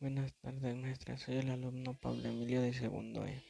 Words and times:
Buenas 0.00 0.32
tardes, 0.34 0.76
maestra. 0.76 1.18
Soy 1.18 1.38
el 1.38 1.50
alumno 1.50 1.92
Pablo 1.92 2.28
Emilio 2.28 2.62
de 2.62 2.72
segundo 2.72 3.26
E. 3.26 3.42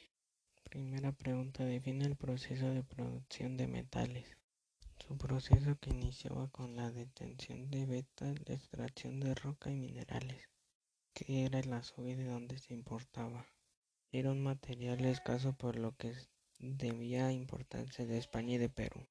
Primera 0.64 1.12
pregunta. 1.12 1.62
Define 1.62 2.06
el 2.06 2.16
proceso 2.16 2.70
de 2.70 2.82
producción 2.82 3.58
de 3.58 3.66
metales. 3.66 4.24
Su 4.96 5.18
proceso 5.18 5.76
que 5.78 5.90
iniciaba 5.90 6.48
con 6.48 6.74
la 6.74 6.90
detención 6.90 7.70
de 7.70 7.84
vetas, 7.84 8.34
la 8.46 8.54
extracción 8.54 9.20
de 9.20 9.34
roca 9.34 9.70
y 9.70 9.74
minerales, 9.74 10.48
que 11.12 11.44
era 11.44 11.58
el 11.58 11.70
azogue 11.70 12.16
de 12.16 12.24
donde 12.24 12.56
se 12.56 12.72
importaba. 12.72 13.44
Era 14.10 14.32
un 14.32 14.42
material 14.42 15.04
escaso 15.04 15.52
por 15.52 15.76
lo 15.76 15.98
que 15.98 16.14
debía 16.58 17.30
importarse 17.30 18.06
de 18.06 18.16
España 18.16 18.54
y 18.54 18.58
de 18.58 18.70
Perú. 18.70 19.06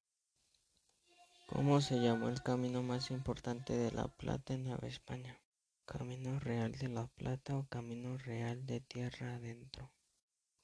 ¿Cómo 1.46 1.80
se 1.82 2.00
llamó 2.00 2.30
el 2.30 2.42
camino 2.42 2.82
más 2.82 3.12
importante 3.12 3.74
de 3.74 3.92
La 3.92 4.08
Plata 4.08 4.54
en 4.54 4.64
Nueva 4.64 4.88
España? 4.88 5.38
Camino 5.90 6.38
Real 6.38 6.72
de 6.72 6.88
la 6.90 7.06
Plata 7.06 7.56
o 7.56 7.66
Camino 7.66 8.18
Real 8.18 8.66
de 8.66 8.80
Tierra 8.80 9.36
Adentro. 9.36 9.90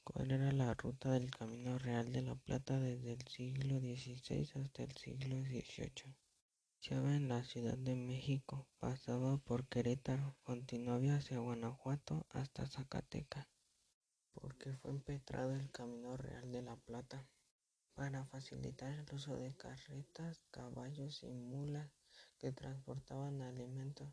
¿Cuál 0.04 0.32
era 0.32 0.52
la 0.52 0.74
ruta 0.74 1.12
del 1.12 1.30
Camino 1.30 1.78
Real 1.78 2.12
de 2.12 2.20
la 2.20 2.34
Plata 2.34 2.78
desde 2.78 3.14
el 3.14 3.26
siglo 3.28 3.80
XVI 3.80 4.50
hasta 4.62 4.82
el 4.82 4.94
siglo 4.98 5.36
XVIII? 5.36 6.14
Iniciaba 6.74 7.16
en 7.16 7.28
la 7.28 7.42
Ciudad 7.42 7.78
de 7.78 7.96
México, 7.96 8.68
pasaba 8.78 9.38
por 9.38 9.66
Querétaro, 9.66 10.36
continuaba 10.42 11.14
hacia 11.14 11.38
Guanajuato 11.38 12.26
hasta 12.28 12.66
Zacatecas. 12.66 13.48
¿Por 14.34 14.58
qué 14.58 14.74
fue 14.74 14.90
empedrado 14.90 15.54
el 15.54 15.70
Camino 15.70 16.18
Real 16.18 16.52
de 16.52 16.60
la 16.60 16.76
Plata? 16.76 17.26
Para 17.94 18.26
facilitar 18.26 18.92
el 18.92 19.14
uso 19.14 19.38
de 19.38 19.56
carretas, 19.56 20.44
caballos 20.50 21.22
y 21.22 21.32
mulas 21.32 21.90
que 22.36 22.52
transportaban 22.52 23.40
alimentos 23.40 24.12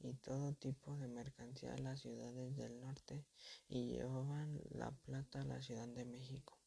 y 0.00 0.14
todo 0.14 0.52
tipo 0.52 0.96
de 0.96 1.08
mercancía 1.08 1.74
a 1.74 1.78
las 1.78 2.00
ciudades 2.00 2.56
del 2.56 2.80
norte 2.80 3.24
y 3.68 3.88
llevaban 3.88 4.60
la 4.70 4.90
plata 4.90 5.40
a 5.40 5.44
la 5.44 5.60
Ciudad 5.62 5.88
de 5.88 6.04
México. 6.04 6.58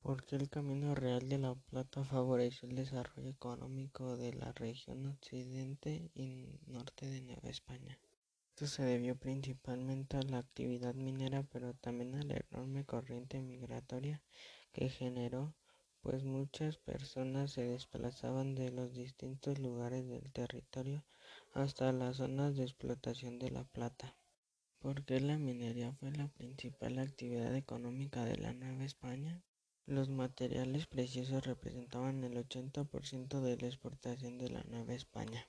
Porque 0.00 0.36
el 0.36 0.48
Camino 0.48 0.94
Real 0.94 1.28
de 1.28 1.38
la 1.38 1.54
Plata 1.54 2.04
favoreció 2.04 2.68
el 2.68 2.76
desarrollo 2.76 3.30
económico 3.30 4.16
de 4.16 4.32
la 4.32 4.52
región 4.52 5.06
occidente 5.06 6.10
y 6.14 6.60
norte 6.66 7.06
de 7.06 7.20
Nueva 7.20 7.48
España. 7.48 7.98
Esto 8.50 8.66
se 8.66 8.82
debió 8.82 9.16
principalmente 9.16 10.16
a 10.16 10.22
la 10.22 10.38
actividad 10.38 10.94
minera, 10.94 11.44
pero 11.44 11.74
también 11.74 12.14
a 12.16 12.22
la 12.22 12.42
enorme 12.50 12.84
corriente 12.84 13.40
migratoria 13.40 14.22
que 14.72 14.88
generó, 14.88 15.54
pues 16.00 16.24
muchas 16.24 16.76
personas 16.78 17.52
se 17.52 17.62
desplazaban 17.62 18.54
de 18.54 18.70
los 18.70 18.94
distintos 18.94 19.58
lugares 19.58 20.08
del 20.08 20.32
territorio 20.32 21.04
hasta 21.52 21.92
las 21.92 22.16
zonas 22.18 22.56
de 22.56 22.64
explotación 22.64 23.38
de 23.38 23.50
la 23.50 23.64
plata, 23.64 24.16
porque 24.78 25.20
la 25.20 25.38
minería 25.38 25.92
fue 25.94 26.10
la 26.12 26.28
principal 26.28 26.98
actividad 26.98 27.54
económica 27.56 28.24
de 28.24 28.36
la 28.36 28.52
Nueva 28.54 28.84
España. 28.84 29.42
Los 29.86 30.08
materiales 30.08 30.86
preciosos 30.86 31.46
representaban 31.46 32.22
el 32.22 32.36
80% 32.36 33.40
de 33.40 33.56
la 33.56 33.66
exportación 33.66 34.38
de 34.38 34.50
la 34.50 34.62
Nueva 34.64 34.94
España. 34.94 35.48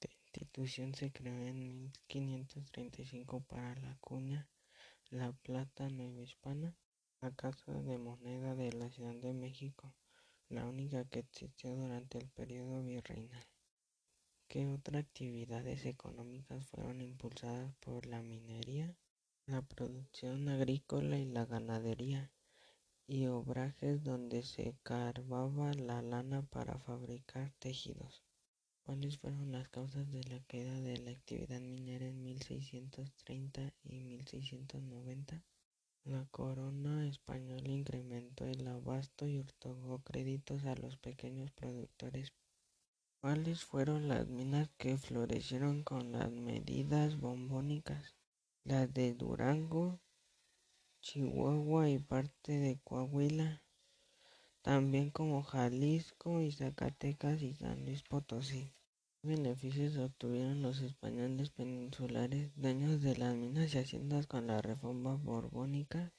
La 0.00 0.10
institución 0.10 0.94
se 0.94 1.12
creó 1.12 1.36
en 1.46 1.92
1535 2.08 3.40
para 3.44 3.74
la 3.76 3.96
cuña 4.00 4.48
La 5.10 5.32
Plata 5.32 5.88
Nueva 5.88 6.20
Hispana, 6.20 6.76
la 7.20 7.30
casa 7.30 7.72
de 7.72 7.96
moneda 7.96 8.54
de 8.54 8.72
la 8.72 8.90
Ciudad 8.90 9.14
de 9.14 9.32
México, 9.32 9.94
la 10.48 10.66
única 10.66 11.04
que 11.04 11.20
existió 11.20 11.74
durante 11.74 12.18
el 12.18 12.28
periodo 12.28 12.82
virreinal. 12.82 13.53
¿Qué 14.48 14.68
otras 14.68 15.04
actividades 15.04 15.84
económicas 15.86 16.66
fueron 16.66 17.00
impulsadas 17.00 17.74
por 17.80 18.06
la 18.06 18.22
minería, 18.22 18.94
la 19.46 19.62
producción 19.62 20.48
agrícola 20.48 21.18
y 21.18 21.24
la 21.24 21.44
ganadería, 21.44 22.30
y 23.06 23.26
obrajes 23.26 24.02
donde 24.04 24.42
se 24.42 24.76
carbaba 24.82 25.72
la 25.74 26.02
lana 26.02 26.42
para 26.42 26.78
fabricar 26.78 27.52
tejidos? 27.58 28.22
¿Cuáles 28.84 29.18
fueron 29.18 29.50
las 29.50 29.68
causas 29.70 30.10
de 30.12 30.22
la 30.24 30.40
queda 30.40 30.78
de 30.80 30.98
la 30.98 31.10
actividad 31.10 31.60
minera 31.60 32.06
en 32.06 32.22
1630 32.22 33.72
y 33.82 34.00
1690? 34.00 35.42
La 36.04 36.26
corona 36.26 37.08
española 37.08 37.70
incrementó 37.70 38.44
el 38.44 38.66
abasto 38.68 39.26
y 39.26 39.38
otorgó 39.38 40.00
créditos 40.00 40.66
a 40.66 40.74
los 40.76 40.98
pequeños 40.98 41.50
productores 41.52 42.34
¿Cuáles 43.24 43.64
fueron 43.64 44.08
las 44.08 44.28
minas 44.28 44.68
que 44.76 44.98
florecieron 44.98 45.82
con 45.82 46.12
las 46.12 46.30
medidas 46.30 47.18
bombónicas? 47.18 48.14
Las 48.64 48.92
de 48.92 49.14
Durango, 49.14 49.98
Chihuahua 51.00 51.88
y 51.88 51.98
parte 52.00 52.58
de 52.58 52.78
Coahuila, 52.84 53.62
también 54.60 55.10
como 55.10 55.42
Jalisco 55.42 56.42
y 56.42 56.52
Zacatecas 56.52 57.40
y 57.40 57.54
San 57.54 57.86
Luis 57.86 58.02
Potosí. 58.02 58.74
¿Qué 59.22 59.28
beneficios 59.28 59.96
obtuvieron 59.96 60.60
los 60.60 60.82
españoles 60.82 61.48
peninsulares, 61.48 62.52
dueños 62.56 63.00
de 63.00 63.16
las 63.16 63.34
minas 63.34 63.74
y 63.74 63.78
haciendas 63.78 64.26
con 64.26 64.48
la 64.48 64.60
reforma 64.60 65.14
borbónica? 65.14 66.12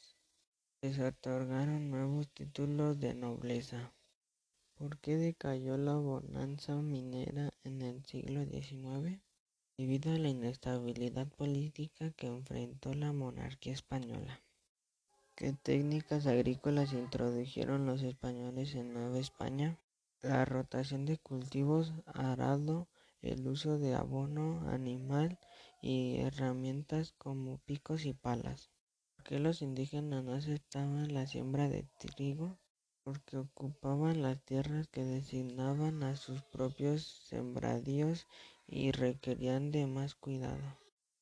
Les 0.82 0.98
otorgaron 0.98 1.92
nuevos 1.92 2.32
títulos 2.32 3.00
de 3.00 3.14
nobleza. 3.14 3.95
¿Por 4.78 4.97
qué 5.00 5.16
decayó 5.16 5.78
la 5.78 5.96
bonanza 5.96 6.75
minera 6.75 7.50
en 7.63 7.81
el 7.81 8.03
siglo 8.03 8.44
XIX? 8.46 9.22
Debido 9.78 10.12
a 10.12 10.18
la 10.18 10.28
inestabilidad 10.28 11.28
política 11.28 12.12
que 12.12 12.28
enfrentó 12.28 12.94
la 12.94 13.14
monarquía 13.14 13.72
española. 13.72 14.44
¿Qué 15.34 15.53
técnicas 15.53 16.28
agrícolas 16.28 16.91
introdujeron 16.91 17.85
los 17.85 18.02
españoles 18.03 18.75
en 18.75 18.94
Nueva 18.94 19.18
España? 19.18 19.80
La 20.22 20.44
rotación 20.44 21.06
de 21.06 21.19
cultivos, 21.19 21.94
arado, 22.06 22.90
el 23.22 23.47
uso 23.47 23.80
de 23.80 23.96
abono 23.96 24.69
animal 24.69 25.40
y 25.81 26.18
herramientas 26.18 27.14
como 27.18 27.59
picos 27.59 28.06
y 28.06 28.14
palas. 28.14 28.72
¿Por 29.16 29.24
qué 29.24 29.40
los 29.40 29.62
indígenas 29.62 30.25
no 30.25 30.34
aceptaban 30.34 31.14
la 31.14 31.28
siembra 31.28 31.69
de 31.69 31.88
trigo? 31.97 32.58
Porque 33.06 33.38
ocupaban 33.38 34.24
las 34.24 34.44
tierras 34.46 34.88
que 34.88 35.04
designaban 35.04 36.02
a 36.02 36.16
sus 36.16 36.42
propios 36.42 37.04
sembradíos 37.04 38.26
y 38.66 38.92
requerían 38.92 39.72
de 39.72 39.86
más 39.86 40.16
cuidado. 40.16 40.64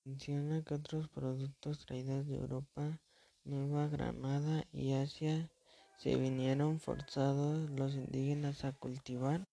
Menciona 0.05 0.63
que 0.63 0.75
otros 0.75 1.09
productos 1.09 1.85
traídos 1.85 2.25
de 2.25 2.37
Europa, 2.37 3.01
Nueva 3.43 3.89
Granada 3.89 4.63
y 4.71 4.93
Asia 4.93 5.51
se 5.97 6.15
vinieron 6.15 6.79
forzados 6.79 7.69
los 7.71 7.95
indígenas 7.95 8.63
a 8.63 8.71
cultivar 8.71 9.45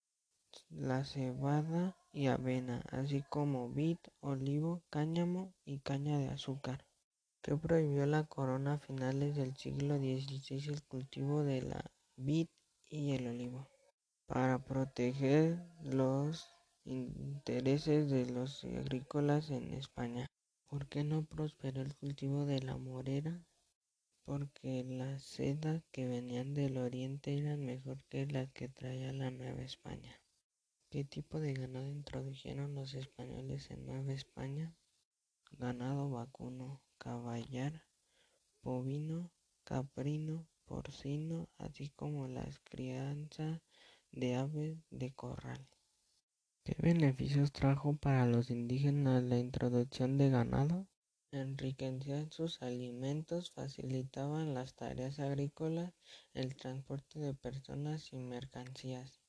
la 0.69 1.03
cebada 1.03 1.97
y 2.13 2.27
avena, 2.27 2.81
así 2.91 3.25
como 3.29 3.69
vid, 3.69 3.97
olivo, 4.21 4.81
cáñamo 4.89 5.53
y 5.65 5.79
caña 5.79 6.17
de 6.17 6.29
azúcar, 6.29 6.85
que 7.41 7.57
prohibió 7.57 8.05
la 8.05 8.23
corona 8.23 8.75
a 8.75 8.79
finales 8.79 9.35
del 9.35 9.53
siglo 9.57 9.97
XVI 9.97 10.69
el 10.69 10.83
cultivo 10.83 11.43
de 11.43 11.63
la 11.63 11.91
vid 12.23 12.47
y 12.89 13.13
el 13.13 13.27
olivo, 13.27 13.67
para 14.25 14.63
proteger 14.63 15.57
los 15.83 16.47
intereses 16.83 18.09
de 18.09 18.25
los 18.25 18.63
agrícolas 18.63 19.49
en 19.49 19.73
España. 19.73 20.27
¿Por 20.67 20.87
qué 20.87 21.03
no 21.03 21.25
prosperó 21.25 21.81
el 21.81 21.95
cultivo 21.95 22.45
de 22.45 22.61
la 22.61 22.77
morera? 22.77 23.45
Porque 24.23 24.83
las 24.83 25.23
sedas 25.23 25.83
que 25.91 26.07
venían 26.07 26.53
del 26.53 26.77
oriente 26.77 27.37
eran 27.37 27.65
mejor 27.65 28.03
que 28.09 28.25
las 28.25 28.51
que 28.51 28.69
traía 28.69 29.11
la 29.11 29.31
Nueva 29.31 29.63
España. 29.63 30.21
¿Qué 30.89 31.03
tipo 31.03 31.39
de 31.39 31.53
ganado 31.53 31.87
introdujeron 31.89 32.75
los 32.75 32.93
españoles 32.93 33.71
en 33.71 33.85
Nueva 33.85 34.13
España? 34.13 34.75
Ganado 35.51 36.09
vacuno, 36.09 36.81
caballar, 36.97 37.85
bovino, 38.61 39.31
caprino, 39.63 40.47
porcino, 40.71 41.49
así 41.57 41.89
como 41.89 42.29
la 42.29 42.47
crianza 42.63 43.61
de 44.13 44.35
aves 44.35 44.77
de 44.89 45.11
corral. 45.11 45.67
¿Qué 46.63 46.75
beneficios 46.79 47.51
trajo 47.51 47.97
para 47.97 48.25
los 48.25 48.49
indígenas 48.49 49.21
la 49.21 49.37
introducción 49.37 50.17
de 50.17 50.29
ganado? 50.29 50.87
Enriquecían 51.33 52.31
sus 52.31 52.61
alimentos, 52.61 53.51
facilitaban 53.51 54.53
las 54.53 54.73
tareas 54.73 55.19
agrícolas, 55.19 55.91
el 56.33 56.55
transporte 56.55 57.19
de 57.19 57.33
personas 57.33 58.13
y 58.13 58.17
mercancías. 58.17 59.19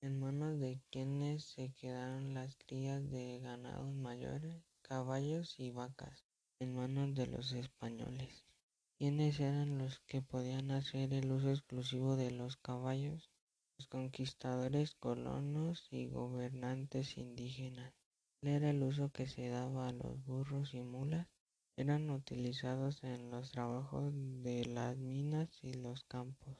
En 0.00 0.18
manos 0.18 0.58
de 0.60 0.80
quienes 0.90 1.44
se 1.44 1.72
quedaron 1.74 2.32
las 2.32 2.56
crías 2.56 3.10
de 3.10 3.40
ganados 3.40 3.94
mayores, 3.94 4.62
caballos 4.80 5.58
y 5.58 5.70
vacas, 5.70 6.24
en 6.58 6.74
manos 6.74 7.14
de 7.14 7.26
los 7.26 7.52
españoles. 7.52 8.46
¿Quiénes 8.98 9.40
eran 9.40 9.76
los 9.76 10.00
que 10.00 10.22
podían 10.22 10.70
hacer 10.70 11.12
el 11.12 11.30
uso 11.30 11.50
exclusivo 11.50 12.16
de 12.16 12.30
los 12.30 12.56
caballos? 12.56 13.30
Los 13.76 13.88
conquistadores, 13.88 14.94
colonos 14.94 15.86
y 15.90 16.06
gobernantes 16.08 17.18
indígenas. 17.18 17.92
¿Cuál 18.40 18.52
era 18.52 18.70
el 18.70 18.82
uso 18.82 19.10
que 19.10 19.26
se 19.26 19.48
daba 19.48 19.88
a 19.88 19.92
los 19.92 20.24
burros 20.24 20.72
y 20.72 20.80
mulas? 20.80 21.28
eran 21.76 22.08
utilizados 22.08 23.04
en 23.04 23.30
los 23.30 23.50
trabajos 23.50 24.10
de 24.14 24.64
las 24.64 24.96
minas 24.96 25.50
y 25.62 25.74
los 25.74 26.04
campos. 26.04 26.56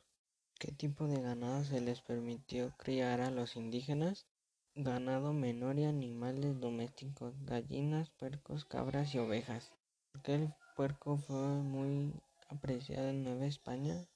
¿Qué 0.59 0.73
tipo 0.73 1.09
de 1.09 1.23
ganado 1.23 1.65
se 1.65 1.81
les 1.81 2.03
permitió 2.03 2.75
criar 2.77 3.23
a 3.23 3.31
los 3.31 3.56
indígenas? 3.56 4.27
Ganado 4.75 5.32
menor 5.32 5.79
y 5.79 5.85
animales 5.85 6.61
domésticos, 6.61 7.35
gallinas, 7.47 8.11
puercos, 8.11 8.67
cabras 8.67 9.15
y 9.15 9.19
ovejas. 9.19 9.73
¿Por 10.12 10.31
el 10.35 10.55
puerco 10.77 11.17
fue 11.17 11.62
muy 11.62 12.12
apreciado 12.48 13.08
en 13.08 13.25
Nueva 13.25 13.46
España? 13.46 14.06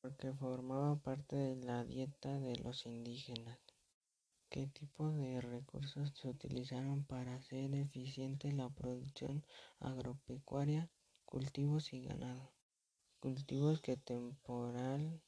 Porque 0.00 0.32
formaba 0.32 0.96
parte 0.96 1.36
de 1.36 1.56
la 1.56 1.84
dieta 1.84 2.38
de 2.38 2.56
los 2.56 2.86
indígenas. 2.86 3.58
¿Qué 4.48 4.66
tipo 4.68 5.10
de 5.10 5.40
recursos 5.40 6.12
se 6.14 6.28
utilizaron 6.28 7.04
para 7.04 7.34
hacer 7.34 7.74
eficiente 7.74 8.52
la 8.52 8.68
producción 8.70 9.44
agropecuaria, 9.80 10.90
cultivos 11.24 11.92
y 11.92 12.02
ganado? 12.02 12.52
Cultivos 13.20 13.80
que 13.80 13.96
temporal 13.96 15.20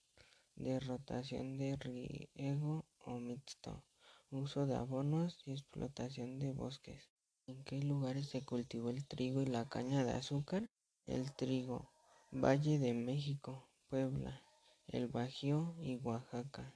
de 0.54 0.80
rotación 0.80 1.58
de 1.58 1.76
riego 1.76 2.86
o 2.98 3.18
mixto, 3.18 3.84
uso 4.30 4.66
de 4.66 4.74
abonos 4.74 5.38
y 5.46 5.52
explotación 5.52 6.38
de 6.38 6.52
bosques. 6.52 7.10
¿En 7.46 7.64
qué 7.64 7.80
lugares 7.82 8.28
se 8.28 8.44
cultivó 8.44 8.90
el 8.90 9.06
trigo 9.06 9.42
y 9.42 9.46
la 9.46 9.68
caña 9.68 10.04
de 10.04 10.12
azúcar? 10.12 10.70
El 11.06 11.32
trigo, 11.34 11.90
Valle 12.30 12.78
de 12.78 12.92
México, 12.92 13.70
Puebla, 13.88 14.42
el 14.86 15.08
Bajío 15.08 15.74
y 15.80 15.96
Oaxaca. 15.96 16.74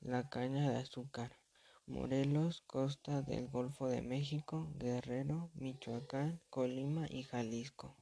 La 0.00 0.30
caña 0.30 0.70
de 0.70 0.78
azúcar, 0.78 1.38
Morelos, 1.84 2.62
costa 2.66 3.20
del 3.20 3.48
Golfo 3.48 3.88
de 3.88 4.00
México, 4.00 4.72
Guerrero, 4.78 5.50
Michoacán, 5.52 6.40
Colima 6.48 7.06
y 7.10 7.22
Jalisco. 7.24 7.98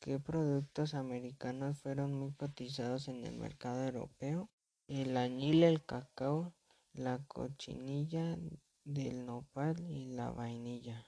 ¿Qué 0.00 0.18
productos 0.18 0.94
americanos 0.94 1.78
fueron 1.78 2.12
muy 2.12 2.32
cotizados 2.32 3.06
en 3.06 3.24
el 3.24 3.38
mercado 3.38 3.84
europeo? 3.84 4.50
El 4.88 5.16
añil, 5.16 5.62
el 5.62 5.84
cacao, 5.84 6.56
la 6.92 7.24
cochinilla 7.28 8.36
del 8.82 9.26
nopal 9.26 9.88
y 9.88 10.06
la 10.06 10.32
vainilla. 10.32 11.06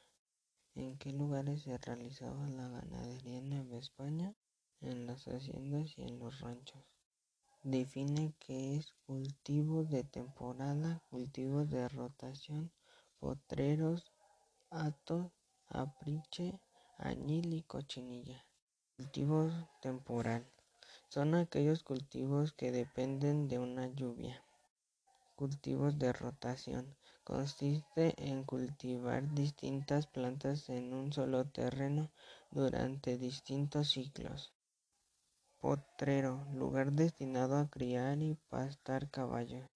¿En 0.77 0.97
qué 0.97 1.13
lugares 1.13 1.63
se 1.63 1.77
realizaba 1.77 2.49
la 2.49 2.69
ganadería 2.69 3.39
en 3.39 3.51
Nueva 3.51 3.79
España? 3.79 4.37
En 4.81 5.07
las 5.07 5.27
haciendas 5.27 5.97
y 5.99 6.03
en 6.03 6.19
los 6.19 6.41
ranchos. 6.41 6.85
Define 7.63 8.35
qué 8.39 8.77
es 8.77 8.95
cultivos 9.07 9.89
de 9.91 10.05
temporada, 10.05 11.03
cultivos 11.11 11.69
de 11.69 11.89
rotación, 11.89 12.71
potreros, 13.19 14.13
atos, 14.71 15.33
apriche, 15.69 16.61
añil 16.99 17.55
y 17.55 17.63
cochinilla. 17.63 18.47
Cultivos 18.97 19.53
temporal. 19.81 20.47
Son 21.09 21.35
aquellos 21.35 21.83
cultivos 21.83 22.53
que 22.53 22.71
dependen 22.71 23.49
de 23.49 23.59
una 23.59 23.89
lluvia. 23.89 24.45
Cultivos 25.35 25.99
de 25.99 26.13
rotación. 26.13 26.97
Consiste 27.25 28.15
en 28.19 28.45
cultivar 28.45 29.35
distintas 29.35 30.07
plantas 30.07 30.69
en 30.69 30.95
un 30.95 31.13
solo 31.13 31.47
terreno 31.47 32.11
durante 32.51 33.19
distintos 33.19 33.91
ciclos. 33.91 34.56
Potrero. 35.67 36.47
Lugar 36.55 36.93
destinado 36.93 37.57
a 37.57 37.69
criar 37.69 38.23
y 38.23 38.37
pastar 38.51 39.11
caballos. 39.11 39.69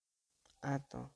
Hato. 0.63 1.11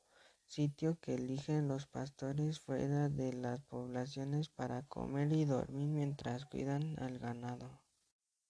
Sitio 0.46 0.98
que 1.00 1.14
eligen 1.14 1.68
los 1.68 1.86
pastores 1.86 2.58
fuera 2.58 3.08
de 3.08 3.32
las 3.34 3.60
poblaciones 3.60 4.48
para 4.48 4.82
comer 4.82 5.32
y 5.32 5.44
dormir 5.44 5.90
mientras 5.90 6.44
cuidan 6.46 6.98
al 6.98 7.20
ganado 7.20 7.70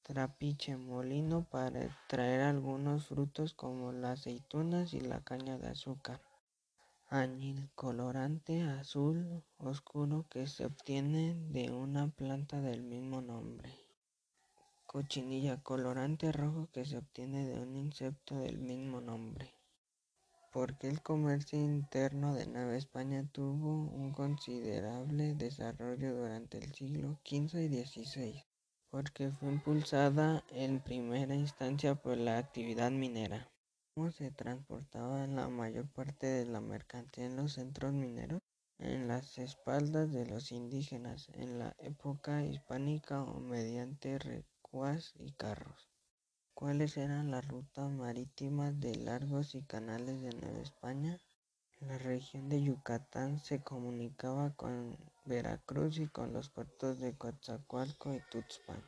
trapiche, 0.03 0.79
molino 0.79 1.45
para 1.45 1.85
extraer 1.85 2.41
algunos 2.41 3.07
frutos 3.09 3.53
como 3.53 3.93
las 3.93 4.21
aceitunas 4.21 4.95
y 4.95 5.01
la 5.01 5.21
caña 5.21 5.59
de 5.59 5.69
azúcar. 5.69 6.23
Añil, 7.11 7.69
colorante 7.75 8.63
azul 8.63 9.45
oscuro 9.59 10.25
que 10.31 10.47
se 10.47 10.65
obtiene 10.65 11.35
de 11.51 11.71
una 11.71 12.09
planta 12.09 12.63
del 12.63 12.83
mismo 12.83 13.21
nombre. 13.21 13.84
Cochinilla, 14.95 15.61
colorante 15.61 16.31
rojo 16.31 16.69
que 16.73 16.85
se 16.85 16.99
obtiene 16.99 17.45
de 17.49 17.61
un 17.61 17.75
insecto 17.75 18.37
del 18.37 18.59
mismo 18.59 19.01
nombre. 19.01 19.53
Porque 20.53 20.87
el 20.87 21.03
comercio 21.03 21.59
interno 21.59 22.33
de 22.33 22.47
Nueva 22.47 22.77
España 22.77 23.29
tuvo 23.33 23.91
un 23.91 24.13
considerable 24.13 25.35
desarrollo 25.35 26.15
durante 26.15 26.59
el 26.59 26.73
siglo 26.73 27.19
XV 27.25 27.59
y 27.63 27.85
XVI 27.85 28.45
porque 28.89 29.33
fue 29.33 29.49
impulsada 29.49 30.45
en 30.51 30.79
primera 30.79 31.35
instancia 31.35 31.97
por 31.97 32.17
la 32.17 32.39
actividad 32.39 32.93
minera. 32.93 33.51
¿Cómo 33.97 34.13
se 34.13 34.31
transportaba 34.31 35.27
la 35.27 35.49
mayor 35.49 35.89
parte 35.89 36.29
de 36.29 36.47
la 36.47 36.61
mercancía 36.61 37.27
en 37.27 37.35
los 37.35 37.55
centros 37.55 37.93
mineros? 37.93 38.41
En 38.79 39.09
las 39.09 39.39
espaldas 39.39 40.13
de 40.13 40.27
los 40.27 40.53
indígenas 40.53 41.29
en 41.33 41.59
la 41.59 41.75
época 41.81 42.45
hispánica 42.45 43.25
o 43.25 43.41
mediante 43.41 44.21
y 45.21 45.31
carros. 45.35 45.89
¿Cuáles 46.53 46.97
eran 46.97 47.31
las 47.31 47.47
rutas 47.47 47.93
marítimas 47.93 48.81
de 48.81 48.97
largos 48.97 49.55
y 49.55 49.63
canales 49.63 50.21
de 50.21 50.31
Nueva 50.33 50.59
España? 50.59 51.21
La 51.79 51.97
región 51.97 52.49
de 52.49 52.61
Yucatán 52.61 53.39
se 53.39 53.63
comunicaba 53.63 54.51
con 54.57 54.99
Veracruz 55.27 55.99
y 56.01 56.09
con 56.09 56.33
los 56.33 56.51
puertos 56.51 56.99
de 56.99 57.17
Coatzacoalcos 57.17 58.17
y 58.17 58.21
Tuxpan. 58.33 58.85